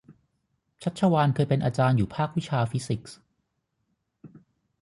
[0.81, 3.17] ชัชวาลเคยเป็นอาจารย์อยู่ภาควิชาฟิสิกส์